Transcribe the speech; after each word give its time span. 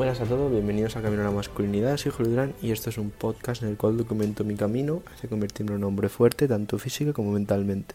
Buenas 0.00 0.18
a 0.22 0.24
todos, 0.24 0.50
bienvenidos 0.50 0.96
a 0.96 1.02
Camino 1.02 1.20
a 1.20 1.26
la 1.26 1.30
Masculinidad, 1.30 1.98
soy 1.98 2.10
Julio 2.10 2.30
Durán 2.30 2.54
y 2.62 2.70
esto 2.70 2.88
es 2.88 2.96
un 2.96 3.10
podcast 3.10 3.62
en 3.62 3.68
el 3.68 3.76
cual 3.76 3.98
documento 3.98 4.44
mi 4.44 4.54
camino 4.54 5.02
hacia 5.12 5.28
convertirme 5.28 5.72
en 5.72 5.76
un 5.76 5.84
hombre 5.84 6.08
fuerte, 6.08 6.48
tanto 6.48 6.78
físico 6.78 7.12
como 7.12 7.32
mentalmente. 7.32 7.94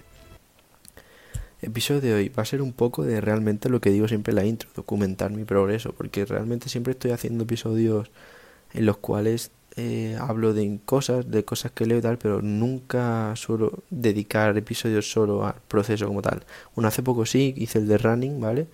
El 1.63 1.69
episodio 1.69 2.01
de 2.01 2.13
hoy 2.13 2.29
va 2.29 2.43
a 2.43 2.45
ser 2.45 2.61
un 2.61 2.73
poco 2.73 3.03
de 3.03 3.21
realmente 3.21 3.69
lo 3.69 3.81
que 3.81 3.89
digo 3.89 4.07
siempre 4.07 4.33
en 4.33 4.35
la 4.35 4.45
intro, 4.45 4.69
documentar 4.75 5.31
mi 5.31 5.45
progreso, 5.45 5.93
porque 5.93 6.25
realmente 6.25 6.69
siempre 6.69 6.91
estoy 6.91 7.09
haciendo 7.09 7.45
episodios 7.45 8.11
en 8.75 8.85
los 8.85 8.97
cuales 8.97 9.49
eh, 9.75 10.15
hablo 10.19 10.53
de 10.53 10.77
cosas, 10.85 11.31
de 11.31 11.43
cosas 11.43 11.71
que 11.71 11.87
leo 11.87 11.97
y 11.97 12.01
tal, 12.01 12.19
pero 12.19 12.39
nunca 12.43 13.35
suelo 13.35 13.79
dedicar 13.89 14.55
episodios 14.55 15.09
solo 15.11 15.43
al 15.43 15.55
proceso 15.67 16.05
como 16.05 16.21
tal. 16.21 16.43
Bueno, 16.75 16.87
hace 16.87 17.01
poco 17.01 17.25
sí, 17.25 17.55
hice 17.57 17.79
el 17.79 17.87
de 17.87 17.97
running, 17.97 18.39
¿vale? 18.39 18.67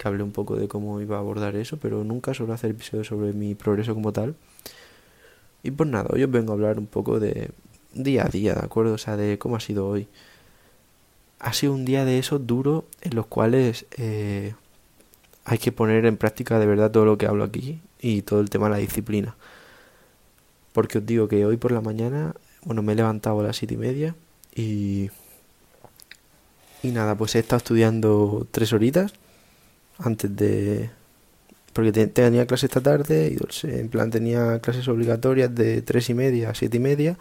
Que 0.00 0.08
hablé 0.08 0.22
un 0.22 0.32
poco 0.32 0.56
de 0.56 0.66
cómo 0.66 0.98
iba 1.02 1.16
a 1.16 1.18
abordar 1.18 1.56
eso, 1.56 1.76
pero 1.76 2.04
nunca 2.04 2.32
suelo 2.32 2.54
hacer 2.54 2.70
episodios 2.70 3.06
sobre 3.06 3.34
mi 3.34 3.54
progreso 3.54 3.92
como 3.92 4.14
tal. 4.14 4.34
Y 5.62 5.72
pues 5.72 5.90
nada, 5.90 6.08
hoy 6.10 6.22
os 6.22 6.30
vengo 6.30 6.52
a 6.52 6.54
hablar 6.54 6.78
un 6.78 6.86
poco 6.86 7.20
de 7.20 7.50
día 7.92 8.24
a 8.24 8.28
día, 8.30 8.54
¿de 8.54 8.64
acuerdo? 8.64 8.94
O 8.94 8.98
sea, 8.98 9.18
de 9.18 9.38
cómo 9.38 9.56
ha 9.56 9.60
sido 9.60 9.86
hoy. 9.86 10.08
Ha 11.38 11.52
sido 11.52 11.74
un 11.74 11.84
día 11.84 12.06
de 12.06 12.18
esos 12.18 12.46
duros 12.46 12.84
en 13.02 13.14
los 13.14 13.26
cuales 13.26 13.84
eh, 13.98 14.54
hay 15.44 15.58
que 15.58 15.70
poner 15.70 16.06
en 16.06 16.16
práctica 16.16 16.58
de 16.58 16.64
verdad 16.64 16.90
todo 16.90 17.04
lo 17.04 17.18
que 17.18 17.26
hablo 17.26 17.44
aquí 17.44 17.82
y 18.00 18.22
todo 18.22 18.40
el 18.40 18.48
tema 18.48 18.68
de 18.68 18.70
la 18.70 18.78
disciplina. 18.78 19.36
Porque 20.72 20.96
os 20.96 21.04
digo 21.04 21.28
que 21.28 21.44
hoy 21.44 21.58
por 21.58 21.72
la 21.72 21.82
mañana, 21.82 22.34
bueno, 22.64 22.80
me 22.80 22.94
he 22.94 22.96
levantado 22.96 23.40
a 23.40 23.42
las 23.42 23.58
siete 23.58 23.74
y 23.74 23.76
media 23.76 24.14
y. 24.54 25.10
Y 26.82 26.92
nada, 26.92 27.16
pues 27.16 27.34
he 27.34 27.40
estado 27.40 27.58
estudiando 27.58 28.46
tres 28.50 28.72
horitas 28.72 29.12
antes 30.00 30.34
de. 30.34 30.90
Porque 31.72 31.92
tenía 31.92 32.46
clase 32.46 32.66
esta 32.66 32.80
tarde 32.80 33.36
y 33.36 33.66
en 33.68 33.88
plan 33.88 34.10
tenía 34.10 34.58
clases 34.58 34.88
obligatorias 34.88 35.54
de 35.54 35.82
tres 35.82 36.10
y 36.10 36.14
media 36.14 36.50
a 36.50 36.54
siete 36.54 36.78
y 36.78 36.80
media. 36.80 37.16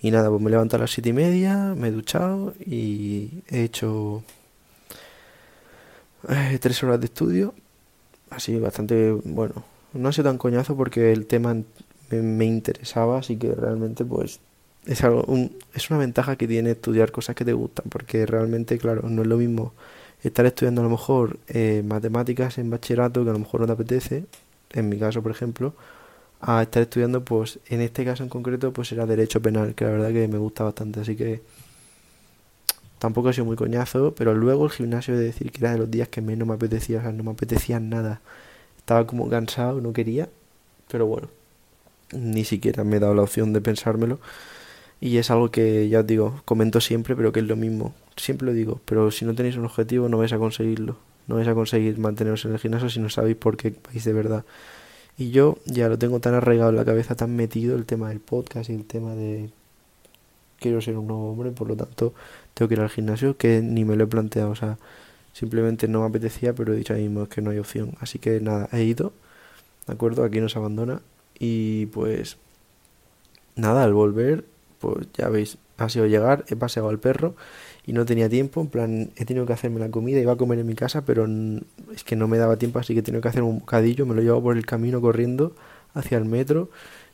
Y 0.00 0.10
nada, 0.10 0.28
pues 0.28 0.42
me 0.42 0.48
he 0.48 0.50
levantado 0.50 0.82
a 0.82 0.84
las 0.84 0.90
siete 0.90 1.10
y 1.10 1.12
media, 1.12 1.74
me 1.76 1.88
he 1.88 1.90
duchado 1.92 2.52
y 2.64 3.42
he 3.48 3.62
hecho 3.62 4.22
eh, 6.28 6.58
tres 6.60 6.82
horas 6.82 7.00
de 7.00 7.06
estudio. 7.06 7.54
Así 8.30 8.58
bastante, 8.58 9.12
bueno, 9.12 9.64
no 9.92 10.08
ha 10.08 10.12
sido 10.12 10.24
tan 10.24 10.38
coñazo 10.38 10.76
porque 10.76 11.12
el 11.12 11.26
tema 11.26 11.56
me, 12.10 12.44
interesaba, 12.44 13.18
así 13.18 13.36
que 13.36 13.52
realmente 13.52 14.04
pues 14.04 14.40
es 14.84 15.02
algo 15.04 15.24
es 15.74 15.90
una 15.90 15.98
ventaja 15.98 16.36
que 16.36 16.46
tiene 16.46 16.72
estudiar 16.72 17.12
cosas 17.12 17.36
que 17.36 17.44
te 17.44 17.52
gustan, 17.52 17.86
porque 17.88 18.26
realmente, 18.26 18.78
claro, 18.78 19.08
no 19.08 19.22
es 19.22 19.28
lo 19.28 19.36
mismo 19.36 19.72
estar 20.28 20.46
estudiando 20.46 20.80
a 20.82 20.84
lo 20.84 20.90
mejor 20.90 21.38
eh, 21.48 21.82
matemáticas 21.86 22.58
en 22.58 22.70
bachillerato 22.70 23.24
que 23.24 23.30
a 23.30 23.32
lo 23.32 23.38
mejor 23.38 23.60
no 23.60 23.66
te 23.66 23.72
apetece, 23.72 24.24
en 24.72 24.88
mi 24.88 24.98
caso, 24.98 25.22
por 25.22 25.32
ejemplo, 25.32 25.74
a 26.40 26.62
estar 26.62 26.82
estudiando, 26.82 27.24
pues 27.24 27.60
en 27.66 27.80
este 27.80 28.04
caso 28.04 28.22
en 28.22 28.28
concreto, 28.28 28.72
pues 28.72 28.92
era 28.92 29.06
derecho 29.06 29.40
penal, 29.42 29.74
que 29.74 29.84
la 29.84 29.90
verdad 29.92 30.12
que 30.12 30.28
me 30.28 30.38
gusta 30.38 30.64
bastante, 30.64 31.00
así 31.00 31.16
que 31.16 31.42
tampoco 32.98 33.28
ha 33.28 33.32
sido 33.32 33.44
muy 33.46 33.56
coñazo, 33.56 34.14
pero 34.14 34.34
luego 34.34 34.64
el 34.66 34.70
gimnasio 34.70 35.16
de 35.16 35.24
decir 35.24 35.52
que 35.52 35.60
era 35.60 35.72
de 35.72 35.78
los 35.78 35.90
días 35.90 36.08
que 36.08 36.20
menos 36.20 36.48
me 36.48 36.54
apetecía, 36.54 36.98
o 36.98 37.02
sea, 37.02 37.12
no 37.12 37.24
me 37.24 37.32
apetecía 37.32 37.80
nada, 37.80 38.20
estaba 38.78 39.06
como 39.06 39.28
cansado, 39.28 39.80
no 39.80 39.92
quería, 39.92 40.28
pero 40.88 41.06
bueno, 41.06 41.28
ni 42.12 42.44
siquiera 42.44 42.84
me 42.84 42.96
he 42.96 43.00
dado 43.00 43.14
la 43.14 43.22
opción 43.22 43.52
de 43.52 43.60
pensármelo. 43.60 44.20
Y 45.00 45.18
es 45.18 45.30
algo 45.30 45.50
que 45.50 45.88
ya 45.88 46.00
os 46.00 46.06
digo, 46.06 46.40
comento 46.44 46.80
siempre, 46.80 47.16
pero 47.16 47.32
que 47.32 47.40
es 47.40 47.46
lo 47.46 47.56
mismo. 47.56 47.94
Siempre 48.16 48.46
lo 48.46 48.52
digo, 48.52 48.80
pero 48.84 49.10
si 49.10 49.24
no 49.24 49.34
tenéis 49.34 49.56
un 49.56 49.64
objetivo 49.66 50.08
no 50.08 50.18
vais 50.18 50.32
a 50.32 50.38
conseguirlo. 50.38 50.96
No 51.26 51.36
vais 51.36 51.48
a 51.48 51.54
conseguir 51.54 51.98
manteneros 51.98 52.44
en 52.44 52.52
el 52.52 52.58
gimnasio 52.58 52.88
si 52.88 53.00
no 53.00 53.10
sabéis 53.10 53.36
por 53.36 53.56
qué 53.56 53.74
vais 53.86 54.04
de 54.04 54.12
verdad. 54.12 54.44
Y 55.18 55.30
yo 55.30 55.58
ya 55.64 55.88
lo 55.88 55.98
tengo 55.98 56.20
tan 56.20 56.34
arraigado 56.34 56.70
en 56.70 56.76
la 56.76 56.84
cabeza, 56.84 57.14
tan 57.14 57.34
metido 57.36 57.76
el 57.76 57.86
tema 57.86 58.10
del 58.10 58.20
podcast 58.20 58.70
y 58.70 58.74
el 58.74 58.84
tema 58.84 59.14
de 59.14 59.50
quiero 60.60 60.80
ser 60.80 60.96
un 60.96 61.06
nuevo 61.06 61.32
hombre, 61.32 61.50
por 61.50 61.68
lo 61.68 61.76
tanto 61.76 62.14
tengo 62.54 62.68
que 62.68 62.74
ir 62.74 62.80
al 62.80 62.90
gimnasio 62.90 63.36
que 63.36 63.60
ni 63.62 63.84
me 63.84 63.96
lo 63.96 64.04
he 64.04 64.06
planteado. 64.06 64.50
O 64.50 64.56
sea, 64.56 64.78
simplemente 65.32 65.88
no 65.88 66.00
me 66.00 66.06
apetecía, 66.06 66.54
pero 66.54 66.72
he 66.72 66.76
dicho 66.76 66.94
ahí 66.94 67.08
mismo 67.08 67.28
que 67.28 67.42
no 67.42 67.50
hay 67.50 67.58
opción. 67.58 67.94
Así 68.00 68.18
que 68.18 68.40
nada, 68.40 68.68
he 68.72 68.82
ido, 68.84 69.12
¿de 69.86 69.94
acuerdo? 69.94 70.24
Aquí 70.24 70.40
nos 70.40 70.56
abandona 70.56 71.00
y 71.38 71.86
pues 71.86 72.36
nada, 73.56 73.84
al 73.84 73.94
volver, 73.94 74.44
pues 74.80 75.08
ya 75.14 75.28
veis, 75.28 75.58
ha 75.78 75.88
sido 75.88 76.06
llegar, 76.06 76.44
he 76.48 76.56
paseado 76.56 76.88
al 76.88 76.98
perro 76.98 77.34
y 77.86 77.92
no 77.92 78.04
tenía 78.04 78.28
tiempo, 78.28 78.60
en 78.60 78.68
plan, 78.68 79.10
he 79.16 79.24
tenido 79.24 79.46
que 79.46 79.52
hacerme 79.52 79.80
la 79.80 79.90
comida, 79.90 80.20
iba 80.20 80.32
a 80.32 80.36
comer 80.36 80.58
en 80.58 80.66
mi 80.66 80.74
casa, 80.74 81.04
pero 81.04 81.26
es 81.94 82.04
que 82.04 82.16
no 82.16 82.28
me 82.28 82.38
daba 82.38 82.56
tiempo, 82.56 82.78
así 82.78 82.94
que 82.94 83.00
he 83.00 83.02
tenido 83.02 83.22
que 83.22 83.28
hacer 83.28 83.42
un 83.42 83.60
bocadillo, 83.60 84.06
me 84.06 84.14
lo 84.14 84.22
llevo 84.22 84.42
por 84.42 84.56
el 84.56 84.66
camino 84.66 85.00
corriendo 85.00 85.54
hacia 85.94 86.18
el 86.18 86.24
metro 86.24 86.68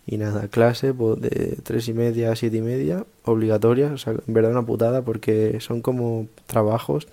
y 0.06 0.16
nada, 0.16 0.48
clase 0.48 0.94
pues, 0.94 1.20
de 1.20 1.58
tres 1.62 1.88
y 1.88 1.92
media 1.94 2.32
a 2.32 2.36
siete 2.36 2.56
y 2.56 2.62
media, 2.62 3.04
obligatoria, 3.24 3.92
o 3.92 3.98
sea, 3.98 4.14
en 4.26 4.34
verdad 4.34 4.52
una 4.52 4.66
putada 4.66 5.02
porque 5.02 5.60
son 5.60 5.82
como 5.82 6.26
trabajos 6.46 7.06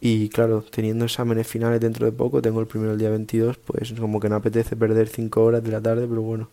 y 0.00 0.28
claro, 0.28 0.62
teniendo 0.70 1.06
exámenes 1.06 1.46
finales 1.46 1.80
dentro 1.80 2.04
de 2.04 2.12
poco, 2.12 2.42
tengo 2.42 2.60
el 2.60 2.66
primero 2.66 2.92
el 2.92 2.98
día 2.98 3.08
22, 3.08 3.56
pues 3.56 3.94
como 3.98 4.20
que 4.20 4.28
no 4.28 4.36
apetece 4.36 4.76
perder 4.76 5.08
5 5.08 5.42
horas 5.42 5.64
de 5.64 5.70
la 5.70 5.80
tarde, 5.80 6.06
pero 6.06 6.20
bueno, 6.20 6.50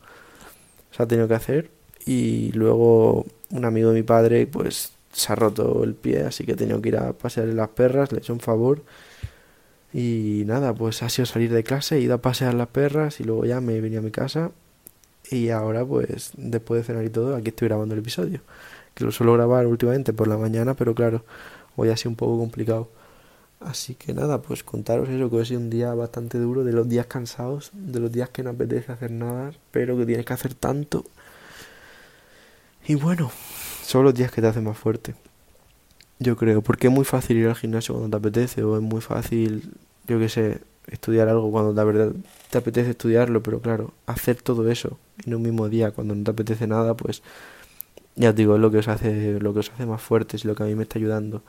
se 0.91 1.03
ha 1.03 1.07
tenido 1.07 1.27
que 1.27 1.33
hacer. 1.33 1.69
Y 2.05 2.51
luego 2.53 3.25
un 3.49 3.65
amigo 3.65 3.89
de 3.89 3.95
mi 3.95 4.03
padre, 4.03 4.47
pues 4.47 4.93
se 5.11 5.31
ha 5.33 5.35
roto 5.35 5.83
el 5.83 5.95
pie, 5.95 6.23
así 6.23 6.45
que 6.45 6.53
he 6.53 6.55
tenido 6.55 6.81
que 6.81 6.89
ir 6.89 6.97
a 6.97 7.13
pasear 7.13 7.47
las 7.47 7.69
perras, 7.69 8.11
le 8.11 8.19
he 8.19 8.21
hecho 8.21 8.33
un 8.33 8.39
favor. 8.39 8.83
Y 9.93 10.43
nada, 10.45 10.73
pues 10.73 11.03
ha 11.03 11.09
sido 11.09 11.25
salir 11.25 11.51
de 11.51 11.63
clase, 11.63 11.97
he 11.97 12.01
ido 12.01 12.15
a 12.15 12.21
pasear 12.21 12.53
las 12.53 12.67
perras 12.67 13.19
y 13.19 13.23
luego 13.23 13.45
ya 13.45 13.59
me 13.61 13.79
venido 13.81 14.01
a 14.01 14.03
mi 14.03 14.11
casa. 14.11 14.51
Y 15.29 15.49
ahora, 15.49 15.85
pues, 15.85 16.31
después 16.35 16.81
de 16.81 16.85
cenar 16.85 17.05
y 17.05 17.09
todo, 17.09 17.35
aquí 17.35 17.49
estoy 17.49 17.67
grabando 17.67 17.93
el 17.95 17.99
episodio. 18.01 18.41
Que 18.93 19.03
lo 19.03 19.11
suelo 19.11 19.33
grabar 19.33 19.67
últimamente 19.67 20.13
por 20.13 20.27
la 20.27 20.37
mañana, 20.37 20.75
pero 20.75 20.95
claro, 20.95 21.25
hoy 21.75 21.89
ha 21.89 21.97
sido 21.97 22.11
un 22.11 22.15
poco 22.15 22.37
complicado. 22.39 22.89
Así 23.59 23.95
que 23.95 24.13
nada, 24.13 24.41
pues 24.41 24.63
contaros 24.63 25.07
eso, 25.09 25.29
que 25.29 25.41
ha 25.41 25.45
sido 25.45 25.59
un 25.59 25.69
día 25.69 25.93
bastante 25.93 26.39
duro, 26.39 26.63
de 26.63 26.73
los 26.73 26.89
días 26.89 27.05
cansados, 27.05 27.71
de 27.73 27.99
los 27.99 28.11
días 28.11 28.29
que 28.29 28.43
no 28.43 28.49
apetece 28.51 28.91
hacer 28.91 29.11
nada, 29.11 29.53
pero 29.71 29.97
que 29.97 30.05
tienes 30.05 30.25
que 30.25 30.33
hacer 30.33 30.55
tanto. 30.55 31.05
Y 32.87 32.95
bueno, 32.95 33.31
son 33.91 34.05
los 34.05 34.13
días 34.13 34.31
que 34.31 34.41
te 34.41 34.47
hacen 34.47 34.63
más 34.63 34.77
fuerte. 34.77 35.15
Yo 36.19 36.37
creo, 36.37 36.61
porque 36.61 36.87
es 36.87 36.93
muy 36.93 37.03
fácil 37.03 37.37
ir 37.37 37.47
al 37.47 37.55
gimnasio 37.55 37.95
cuando 37.95 38.17
te 38.17 38.27
apetece, 38.27 38.63
o 38.63 38.77
es 38.77 38.81
muy 38.81 39.01
fácil, 39.01 39.73
yo 40.07 40.17
qué 40.19 40.29
sé, 40.29 40.59
estudiar 40.87 41.27
algo 41.27 41.51
cuando 41.51 41.73
la 41.73 41.83
verdad 41.83 42.13
te 42.49 42.57
apetece 42.57 42.91
estudiarlo, 42.91 43.43
pero 43.43 43.59
claro, 43.59 43.93
hacer 44.05 44.41
todo 44.41 44.69
eso 44.69 44.97
en 45.25 45.35
un 45.35 45.41
mismo 45.41 45.67
día 45.69 45.91
cuando 45.91 46.15
no 46.15 46.23
te 46.23 46.31
apetece 46.31 46.67
nada, 46.67 46.95
pues 46.95 47.21
ya 48.15 48.29
os 48.29 48.35
digo, 48.35 48.55
es 48.55 48.61
lo 48.61 48.71
que 48.71 48.77
os 48.79 48.87
hace, 48.87 49.39
lo 49.39 49.53
que 49.53 49.59
os 49.59 49.71
hace 49.71 49.85
más 49.85 50.01
fuertes 50.01 50.45
lo 50.45 50.55
que 50.55 50.63
a 50.63 50.65
mí 50.67 50.75
me 50.75 50.83
está 50.83 50.99
ayudando. 50.99 51.41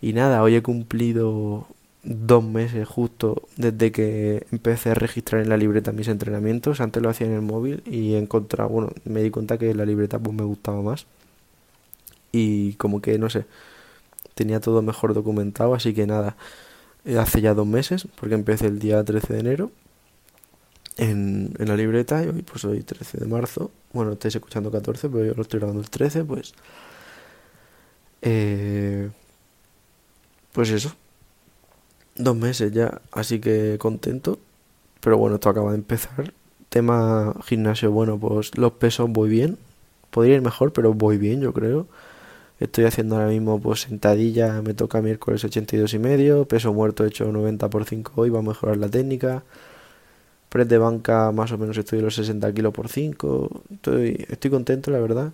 Y 0.00 0.12
nada, 0.12 0.42
hoy 0.42 0.56
he 0.56 0.62
cumplido 0.62 1.66
dos 2.02 2.44
meses 2.44 2.86
justo 2.86 3.42
desde 3.56 3.92
que 3.92 4.46
empecé 4.50 4.90
a 4.90 4.94
registrar 4.94 5.42
en 5.42 5.48
la 5.48 5.56
libreta 5.56 5.92
mis 5.92 6.08
entrenamientos. 6.08 6.80
Antes 6.80 7.02
lo 7.02 7.10
hacía 7.10 7.26
en 7.26 7.34
el 7.34 7.42
móvil 7.42 7.82
y 7.86 8.14
he 8.14 8.18
encontrado, 8.18 8.70
bueno, 8.70 8.90
me 9.04 9.22
di 9.22 9.30
cuenta 9.30 9.58
que 9.58 9.74
la 9.74 9.86
libreta 9.86 10.18
pues 10.18 10.36
me 10.36 10.44
gustaba 10.44 10.82
más. 10.82 11.06
Y 12.36 12.74
como 12.74 13.00
que, 13.00 13.16
no 13.16 13.30
sé, 13.30 13.46
tenía 14.34 14.58
todo 14.60 14.82
mejor 14.82 15.14
documentado, 15.14 15.72
así 15.74 15.94
que 15.94 16.04
nada, 16.04 16.36
eh, 17.04 17.16
hace 17.16 17.40
ya 17.40 17.54
dos 17.54 17.66
meses, 17.66 18.08
porque 18.18 18.34
empecé 18.34 18.66
el 18.66 18.80
día 18.80 19.04
13 19.04 19.34
de 19.34 19.40
enero 19.40 19.70
en, 20.96 21.54
la 21.58 21.76
libreta 21.76 22.24
y 22.24 22.28
hoy 22.28 22.42
pues 22.42 22.64
hoy 22.64 22.82
13 22.82 23.18
de 23.18 23.26
marzo. 23.26 23.70
Bueno, 23.92 24.12
estáis 24.12 24.34
escuchando 24.34 24.72
14, 24.72 25.08
pero 25.08 25.24
yo 25.24 25.34
lo 25.34 25.42
estoy 25.42 25.60
grabando 25.60 25.80
el 25.80 25.90
13, 25.90 26.24
pues... 26.24 26.54
Eh, 28.22 29.10
pues 30.52 30.70
eso. 30.70 30.92
Dos 32.16 32.36
meses 32.36 32.72
ya, 32.72 33.00
así 33.12 33.38
que 33.40 33.76
contento. 33.78 34.40
Pero 35.00 35.18
bueno, 35.18 35.36
esto 35.36 35.50
acaba 35.50 35.70
de 35.70 35.76
empezar. 35.76 36.34
Tema 36.68 37.34
gimnasio, 37.44 37.92
bueno, 37.92 38.18
pues 38.18 38.56
los 38.58 38.72
pesos 38.72 39.08
voy 39.08 39.28
bien. 39.28 39.56
Podría 40.10 40.34
ir 40.36 40.42
mejor, 40.42 40.72
pero 40.72 40.94
voy 40.94 41.18
bien, 41.18 41.40
yo 41.40 41.52
creo. 41.52 41.86
Estoy 42.60 42.84
haciendo 42.84 43.16
ahora 43.16 43.28
mismo 43.28 43.60
pues 43.60 43.80
sentadilla, 43.82 44.62
me 44.62 44.74
toca 44.74 45.02
miércoles 45.02 45.44
82 45.44 45.94
y 45.94 45.98
medio, 45.98 46.46
peso 46.46 46.72
muerto 46.72 47.04
hecho 47.04 47.30
90 47.30 47.68
por 47.68 47.84
5 47.84 48.12
hoy, 48.16 48.30
va 48.30 48.38
a 48.38 48.42
mejorar 48.42 48.76
la 48.76 48.88
técnica. 48.88 49.42
Press 50.48 50.68
de 50.68 50.78
banca 50.78 51.32
más 51.32 51.50
o 51.52 51.58
menos 51.58 51.76
estoy 51.78 52.00
los 52.00 52.14
60 52.14 52.52
kilos 52.54 52.72
por 52.72 52.88
5. 52.88 53.62
Estoy, 53.72 54.26
estoy 54.28 54.50
contento, 54.50 54.90
la 54.92 55.00
verdad. 55.00 55.32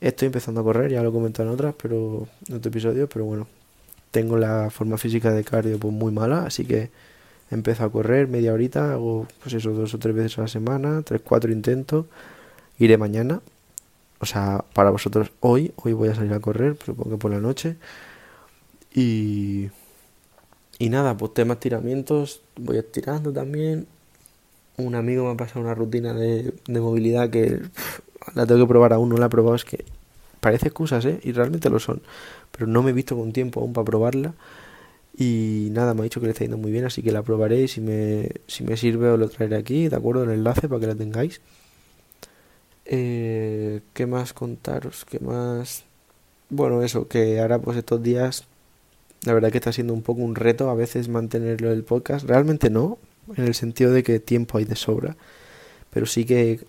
Estoy 0.00 0.26
empezando 0.26 0.60
a 0.62 0.64
correr, 0.64 0.90
ya 0.90 1.02
lo 1.02 1.10
he 1.10 1.12
comentado 1.12 1.48
en 1.48 1.54
otras, 1.54 1.74
pero 1.80 2.28
en 2.48 2.56
otro 2.56 2.70
episodio, 2.70 3.08
pero 3.08 3.24
bueno, 3.26 3.46
tengo 4.10 4.36
la 4.38 4.70
forma 4.70 4.98
física 4.98 5.32
de 5.32 5.44
cardio 5.44 5.78
pues 5.78 5.92
muy 5.92 6.12
mala, 6.12 6.44
así 6.46 6.64
que 6.64 6.90
empiezo 7.50 7.84
a 7.84 7.92
correr 7.92 8.28
media 8.28 8.52
horita, 8.52 8.92
hago 8.92 9.26
pues 9.42 9.54
eso 9.54 9.72
dos 9.72 9.94
o 9.94 9.98
tres 9.98 10.14
veces 10.14 10.38
a 10.38 10.42
la 10.42 10.48
semana, 10.48 11.02
tres, 11.02 11.20
cuatro 11.24 11.52
intentos, 11.52 12.06
iré 12.78 12.98
mañana, 12.98 13.40
o 14.20 14.26
sea, 14.26 14.64
para 14.74 14.90
vosotros 14.90 15.32
hoy, 15.40 15.72
hoy 15.76 15.92
voy 15.92 16.08
a 16.08 16.14
salir 16.14 16.32
a 16.32 16.40
correr, 16.40 16.76
supongo 16.84 17.10
que 17.10 17.16
por 17.18 17.30
la 17.30 17.40
noche, 17.40 17.76
y, 18.94 19.70
y 20.78 20.88
nada, 20.88 21.16
pues 21.16 21.34
temas 21.34 21.60
tiramientos, 21.60 22.42
voy 22.56 22.78
estirando 22.78 23.32
también, 23.32 23.86
un 24.76 24.94
amigo 24.94 25.24
me 25.24 25.32
ha 25.32 25.36
pasado 25.36 25.60
una 25.60 25.74
rutina 25.74 26.14
de, 26.14 26.54
de 26.66 26.80
movilidad 26.80 27.30
que 27.30 27.60
la 28.34 28.46
tengo 28.46 28.62
que 28.66 28.68
probar 28.68 28.92
aún, 28.92 29.08
no 29.10 29.16
la 29.16 29.26
he 29.26 29.30
probado, 29.30 29.56
es 29.56 29.64
que 29.64 29.84
parece 30.40 30.68
excusas, 30.68 31.04
¿eh? 31.06 31.20
Y 31.22 31.32
realmente 31.32 31.70
lo 31.70 31.78
son, 31.80 32.02
pero 32.52 32.66
no 32.66 32.82
me 32.82 32.90
he 32.90 32.92
visto 32.94 33.16
con 33.16 33.32
tiempo 33.32 33.60
aún 33.60 33.72
para 33.72 33.84
probarla. 33.84 34.34
Y 35.16 35.68
nada, 35.72 35.94
me 35.94 36.00
ha 36.00 36.04
dicho 36.04 36.20
que 36.20 36.26
le 36.26 36.32
está 36.32 36.44
yendo 36.44 36.58
muy 36.58 36.72
bien, 36.72 36.84
así 36.84 37.02
que 37.02 37.12
la 37.12 37.22
probaré 37.22 37.62
y 37.62 37.68
si 37.68 37.80
me, 37.80 38.30
si 38.48 38.64
me 38.64 38.76
sirve 38.76 39.10
os 39.10 39.18
lo 39.18 39.28
traeré 39.28 39.56
aquí, 39.56 39.88
¿de 39.88 39.96
acuerdo? 39.96 40.24
El 40.24 40.30
enlace 40.30 40.68
para 40.68 40.80
que 40.80 40.86
la 40.88 40.94
tengáis. 40.96 41.40
Eh, 42.86 43.80
¿Qué 43.92 44.06
más 44.06 44.32
contaros? 44.32 45.04
¿Qué 45.04 45.18
más? 45.20 45.84
Bueno, 46.50 46.82
eso, 46.82 47.08
que 47.08 47.40
ahora 47.40 47.58
pues 47.58 47.76
estos 47.76 48.02
días 48.02 48.46
la 49.24 49.32
verdad 49.32 49.50
que 49.50 49.58
está 49.58 49.72
siendo 49.72 49.94
un 49.94 50.02
poco 50.02 50.20
un 50.20 50.34
reto 50.34 50.68
a 50.70 50.74
veces 50.74 51.08
mantenerlo 51.08 51.72
el 51.72 51.84
podcast. 51.84 52.26
Realmente 52.26 52.70
no, 52.70 52.98
en 53.36 53.44
el 53.44 53.54
sentido 53.54 53.92
de 53.92 54.02
que 54.02 54.20
tiempo 54.20 54.58
hay 54.58 54.64
de 54.64 54.76
sobra. 54.76 55.16
Pero 55.90 56.06
sí 56.06 56.24
que 56.24 56.60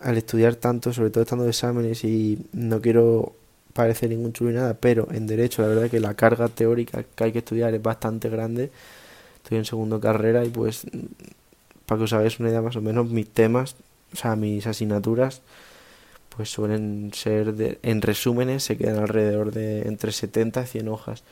al 0.00 0.16
estudiar 0.16 0.56
tanto, 0.56 0.92
sobre 0.92 1.10
todo 1.10 1.22
estando 1.22 1.44
de 1.44 1.50
exámenes 1.50 2.04
y 2.04 2.38
no 2.52 2.80
quiero 2.80 3.34
parecer 3.72 4.10
ningún 4.10 4.32
chulo 4.32 4.50
ni 4.50 4.56
nada, 4.56 4.74
pero 4.74 5.08
en 5.12 5.26
derecho 5.26 5.62
la 5.62 5.68
verdad 5.68 5.90
que 5.90 6.00
la 6.00 6.14
carga 6.14 6.48
teórica 6.48 7.04
que 7.14 7.24
hay 7.24 7.32
que 7.32 7.40
estudiar 7.40 7.74
es 7.74 7.82
bastante 7.82 8.28
grande. 8.28 8.70
Estoy 9.42 9.58
en 9.58 9.64
segundo 9.64 10.00
carrera 10.00 10.44
y 10.44 10.48
pues 10.48 10.86
para 11.86 11.98
que 11.98 12.04
os 12.04 12.12
hagáis 12.12 12.40
una 12.40 12.48
idea 12.48 12.62
más 12.62 12.76
o 12.76 12.80
menos 12.82 13.08
mis 13.08 13.28
temas, 13.28 13.76
o 14.12 14.16
sea, 14.16 14.36
mis 14.36 14.66
asignaturas 14.66 15.42
pues 16.36 16.50
suelen 16.50 17.12
ser 17.14 17.54
de, 17.54 17.78
en 17.82 18.02
resúmenes 18.02 18.62
se 18.62 18.76
quedan 18.76 18.98
alrededor 18.98 19.52
de 19.52 19.82
entre 19.82 20.12
70 20.12 20.62
y 20.62 20.66
100 20.66 20.88
hojas 20.88 21.24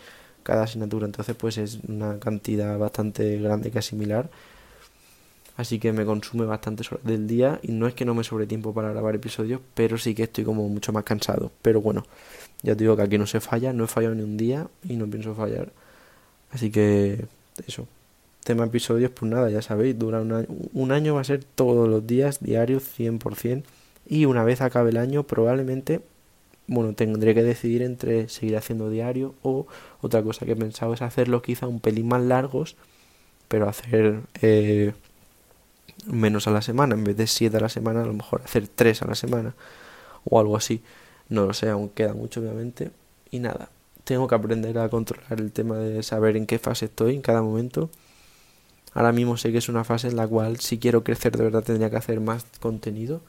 cada 0.43 0.65
asignatura. 0.65 1.07
Entonces 1.07 1.37
pues 1.37 1.59
es 1.59 1.79
una 1.87 2.19
cantidad 2.19 2.79
bastante 2.79 3.39
grande 3.39 3.71
que 3.71 3.79
asimilar. 3.79 4.31
Así 5.57 5.79
que 5.79 5.93
me 5.93 6.05
consume 6.05 6.47
bastante 6.47 6.85
del 7.05 7.29
día 7.29 7.61
y 7.63 7.71
no 7.73 7.87
es 7.87 7.95
que 7.95 8.05
no 8.05 8.15
me 8.15 8.25
sobre 8.25 8.47
tiempo 8.47 8.75
para 8.75 8.91
grabar 8.91 9.15
episodios 9.15 9.61
pero 9.75 9.99
sí 9.99 10.15
que 10.15 10.25
estoy 10.25 10.43
como 10.45 10.69
mucho 10.69 10.93
más 10.93 11.05
cansado. 11.05 11.53
Pero 11.63 11.81
bueno 11.81 12.05
ya 12.63 12.75
te 12.75 12.85
digo 12.85 12.97
que 12.97 13.03
aquí 13.03 13.19
no 13.19 13.27
se 13.27 13.41
falla 13.41 13.73
no 13.73 13.85
he 13.85 13.87
fallado 13.89 14.15
ni 14.15 14.23
un 14.23 14.37
día 14.37 14.67
y 14.89 14.97
no 14.97 15.07
pienso 15.07 15.35
fallar. 15.35 15.71
Así 16.51 16.71
que 16.71 17.27
eso 17.67 17.87
tema 18.45 18.65
episodios 18.65 19.11
pues 19.11 19.31
nada 19.31 19.51
ya 19.51 19.63
sabéis 19.63 19.99
dura 19.99 20.21
un 20.21 20.33
año, 20.33 20.47
un 20.73 20.93
año 20.93 21.15
va 21.15 21.23
a 21.23 21.25
ser 21.25 21.45
todos 21.45 21.89
los 21.89 22.07
días 22.07 22.41
diarios 22.41 22.85
100% 22.99 23.65
y 24.07 24.27
una 24.27 24.45
vez 24.45 24.61
acabe 24.61 24.91
el 24.91 24.99
año 24.99 25.25
probablemente 25.25 26.01
bueno 26.67 26.95
tendré 26.95 27.35
que 27.35 27.43
decidir 27.43 27.83
entre 27.83 28.29
seguir 28.29 28.57
haciendo 28.57 28.91
diario 28.91 29.35
o 29.43 29.67
otra 30.01 30.23
cosa 30.23 30.47
que 30.47 30.53
he 30.53 30.57
pensado 30.57 30.95
es 30.95 31.03
hacerlo 31.03 31.43
quizá 31.43 31.67
un 31.67 31.81
pelín 31.81 32.09
más 32.09 32.23
largos 32.23 32.77
pero 33.49 33.69
hacer 33.69 34.21
eh, 34.43 34.93
menos 36.07 36.47
a 36.47 36.51
la 36.51 36.63
semana 36.63 36.95
en 36.95 37.05
vez 37.05 37.17
de 37.17 37.27
siete 37.27 37.57
a 37.57 37.61
la 37.61 37.69
semana 37.69 38.03
a 38.03 38.07
lo 38.07 38.15
mejor 38.15 38.43
hacer 38.45 38.69
tres 38.69 39.03
a 39.03 39.07
la 39.07 39.15
semana 39.15 39.55
o 40.25 40.41
algo 40.41 40.57
así. 40.57 40.83
No 41.29 41.47
lo 41.47 41.55
sé 41.55 41.69
aún 41.69 41.89
queda 41.89 42.15
mucho 42.15 42.41
obviamente. 42.41 42.91
Y 43.31 43.39
nada 43.39 43.69
tengo 44.05 44.29
que 44.29 44.35
aprender 44.35 44.79
a 44.79 44.89
controlar 44.89 45.41
el 45.41 45.51
tema 45.51 45.79
de 45.79 46.03
saber 46.03 46.37
en 46.37 46.47
qué 46.47 46.59
fase 46.59 46.87
estoy 46.87 47.15
en 47.15 47.23
cada 47.23 47.43
momento 47.43 47.91
ahora 48.95 49.13
mismo 49.13 49.37
sé 49.37 49.53
que 49.53 49.59
es 49.59 49.69
una 49.69 49.85
fase 49.85 50.09
en 50.09 50.17
la 50.17 50.27
cual 50.27 50.59
si 50.61 50.79
quiero 50.79 51.05
crecer 51.05 51.37
de 51.37 51.45
verdad 51.45 51.65
tendría 51.65 51.91
que 51.91 51.97
hacer 51.97 52.21
más 52.21 52.47
contenido 52.61 53.21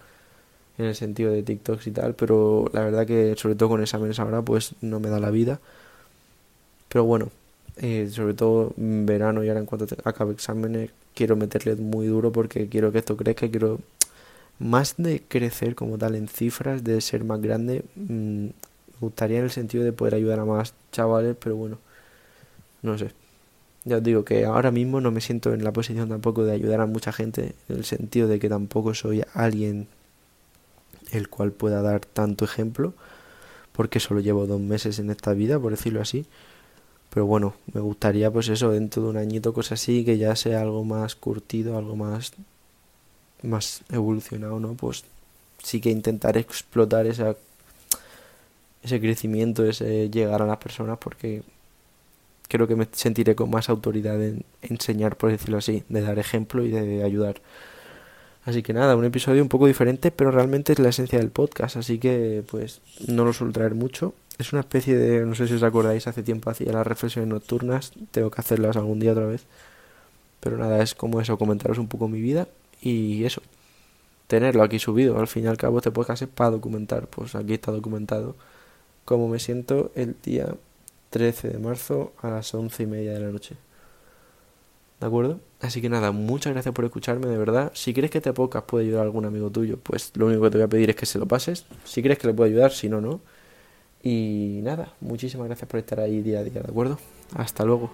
en 0.78 0.86
el 0.86 0.96
sentido 0.96 1.32
de 1.32 1.44
TikToks 1.44 1.88
y 1.88 1.92
tal, 1.92 2.16
pero 2.16 2.70
la 2.74 2.82
verdad 2.82 3.08
que 3.08 3.36
sobre 3.38 3.56
todo 3.56 3.70
con 3.70 3.82
exámenes 3.82 4.20
ahora 4.20 4.42
pues 4.42 4.76
no 4.82 5.00
me 5.00 5.10
da 5.10 5.20
la 5.20 5.32
vida. 5.32 5.60
Pero 6.90 7.04
bueno, 7.06 7.30
eh, 7.78 8.10
sobre 8.12 8.34
todo 8.34 8.74
en 8.78 9.06
verano 9.06 9.44
y 9.44 9.50
ahora 9.50 9.60
en 9.60 9.66
cuanto 9.66 9.88
acabe 10.06 10.34
exámenes 10.34 10.92
quiero 11.14 11.36
meterle 11.36 11.76
muy 11.76 12.08
duro 12.08 12.32
porque 12.32 12.68
quiero 12.70 12.92
que 12.92 13.00
esto 13.00 13.18
crezca, 13.18 13.50
quiero 13.50 13.80
más 14.60 14.96
de 14.98 15.22
crecer 15.28 15.76
como 15.76 15.98
tal 15.98 16.16
en 16.16 16.28
cifras, 16.28 16.84
de 16.84 17.02
ser 17.02 17.24
más 17.26 17.42
grande, 17.42 17.84
mm, 17.96 18.46
me 18.46 18.54
gustaría 19.02 19.40
en 19.40 19.46
el 19.46 19.52
sentido 19.52 19.84
de 19.84 19.94
poder 19.94 20.16
ayudar 20.16 20.40
a 20.40 20.46
más 20.46 20.74
chavales, 20.92 21.36
pero 21.40 21.56
bueno, 21.56 21.80
no 22.82 22.98
sé. 22.98 23.25
Ya 23.86 23.98
os 23.98 24.04
digo 24.04 24.26
que 24.26 24.46
ahora 24.46 24.72
mismo 24.72 25.00
no 25.00 25.12
me 25.12 25.22
siento 25.22 25.54
en 25.54 25.64
la 25.64 25.72
posición 25.72 26.10
tampoco 26.10 26.44
de 26.44 26.54
ayudar 26.54 26.82
a 26.82 26.88
mucha 26.88 27.14
gente, 27.14 27.54
en 27.70 27.78
el 27.78 27.86
sentido 27.86 28.28
de 28.28 28.40
que 28.40 28.50
tampoco 28.50 28.96
soy 28.96 29.24
alguien 29.34 29.88
el 31.12 31.30
cual 31.30 31.52
pueda 31.52 31.84
dar 31.84 32.02
tanto 32.02 32.46
ejemplo, 32.46 32.94
porque 33.74 34.00
solo 34.00 34.22
llevo 34.22 34.48
dos 34.48 34.60
meses 34.60 34.98
en 34.98 35.12
esta 35.12 35.34
vida, 35.34 35.60
por 35.60 35.72
decirlo 35.72 36.02
así. 36.02 36.26
Pero 37.12 37.28
bueno, 37.28 37.54
me 37.74 37.80
gustaría 37.80 38.32
pues 38.32 38.50
eso, 38.50 38.72
dentro 38.72 39.04
de 39.04 39.10
un 39.10 39.18
añito, 39.18 39.54
cosas 39.54 39.80
así, 39.80 40.04
que 40.04 40.18
ya 40.18 40.36
sea 40.36 40.62
algo 40.62 40.84
más 40.84 41.16
curtido, 41.16 41.78
algo 41.78 41.96
más, 41.96 42.34
más 43.44 43.84
evolucionado, 43.92 44.60
¿no? 44.60 44.74
Pues 44.74 45.04
sí 45.64 45.80
que 45.80 45.92
intentar 45.92 46.38
explotar 46.38 47.06
esa, 47.06 47.36
ese 48.84 49.00
crecimiento, 49.00 49.64
ese 49.64 50.10
llegar 50.10 50.42
a 50.42 50.48
las 50.48 50.58
personas, 50.58 50.98
porque 50.98 51.44
creo 52.48 52.68
que 52.68 52.76
me 52.76 52.88
sentiré 52.92 53.36
con 53.36 53.50
más 53.50 53.70
autoridad 53.70 54.22
en 54.24 54.46
enseñar, 54.62 55.18
por 55.18 55.32
decirlo 55.32 55.58
así, 55.58 55.84
de 55.90 56.02
dar 56.02 56.20
ejemplo 56.20 56.64
y 56.64 56.70
de 56.70 57.04
ayudar. 57.04 57.42
Así 58.46 58.62
que 58.62 58.74
nada, 58.74 58.96
un 58.96 59.06
episodio 59.06 59.42
un 59.42 59.50
poco 59.50 59.66
diferente, 59.66 60.12
pero 60.12 60.30
realmente 60.30 60.74
es 60.74 60.80
la 60.80 60.90
esencia 60.90 61.18
del 61.18 61.32
podcast, 61.32 61.78
así 61.78 61.98
que 61.98 62.44
pues 62.50 62.80
no 63.08 63.26
lo 63.26 63.34
suelo 63.34 63.52
traer 63.52 63.74
mucho. 63.74 64.14
Es 64.38 64.54
una 64.54 64.60
especie 64.60 64.96
de, 64.96 65.26
no 65.26 65.34
sé 65.34 65.48
si 65.48 65.56
os 65.56 65.64
acordáis, 65.64 66.06
hace 66.08 66.22
tiempo 66.22 66.52
hacía 66.52 66.72
las 66.72 66.86
reflexiones 66.86 67.30
nocturnas, 67.30 67.92
tengo 68.12 68.30
que 68.30 68.42
hacerlas 68.42 68.78
algún 68.78 69.00
día 69.00 69.14
otra 69.14 69.26
vez. 69.26 69.46
Pero 70.42 70.58
nada, 70.58 70.84
es 70.84 70.94
como 70.94 71.22
eso, 71.22 71.38
comentaros 71.40 71.80
un 71.80 71.88
poco 71.88 72.08
mi 72.08 72.22
vida 72.22 72.48
y 72.82 73.24
eso, 73.26 73.42
tenerlo 74.28 74.64
aquí 74.64 74.78
subido. 74.78 75.20
Al 75.20 75.28
fin 75.28 75.46
y 75.46 75.48
al 75.48 75.58
cabo 75.58 75.80
este 75.80 75.92
podcast 75.92 76.22
es 76.22 76.30
para 76.30 76.52
documentar, 76.52 77.08
pues 77.08 77.34
aquí 77.34 77.56
está 77.56 77.72
documentado 77.72 78.36
cómo 79.06 79.28
me 79.28 79.40
siento 79.40 79.92
el 79.96 80.16
día 80.24 80.54
13 81.16 81.48
de 81.48 81.60
marzo 81.60 82.12
a 82.22 82.30
las 82.30 82.54
once 82.54 82.84
y 82.84 82.88
media 82.88 83.14
de 83.14 83.22
la 83.22 83.32
noche. 83.32 83.56
¿De 85.00 85.08
acuerdo? 85.08 85.40
Así 85.62 85.82
que 85.82 85.88
nada, 85.88 86.12
muchas 86.12 86.52
gracias 86.52 86.76
por 86.76 86.84
escucharme, 86.84 87.28
de 87.28 87.38
verdad. 87.38 87.72
Si 87.74 87.94
crees 87.94 88.12
que 88.12 88.18
este 88.18 88.34
podcast 88.34 88.68
puede 88.68 88.84
ayudar 88.84 89.04
a 89.04 89.04
algún 89.06 89.24
amigo 89.24 89.50
tuyo, 89.50 89.80
pues 89.82 90.12
lo 90.16 90.26
único 90.26 90.42
que 90.44 90.50
te 90.50 90.58
voy 90.58 90.66
a 90.66 90.68
pedir 90.68 90.90
es 90.90 90.98
que 90.98 91.06
se 91.06 91.18
lo 91.18 91.26
pases. 91.26 91.68
Si 91.86 92.04
crees 92.04 92.20
que 92.20 92.28
le 92.28 92.34
puede 92.34 92.50
ayudar, 92.50 92.74
si 92.74 92.90
no, 92.90 93.00
no. 93.00 93.22
Y 94.04 94.60
nada, 94.64 94.92
muchísimas 95.00 95.48
gracias 95.48 95.70
por 95.70 95.80
estar 95.80 96.02
ahí 96.02 96.22
día 96.22 96.40
a 96.40 96.44
día, 96.44 96.62
¿de 96.62 96.70
acuerdo? 96.70 97.00
Hasta 97.34 97.64
luego. 97.64 97.92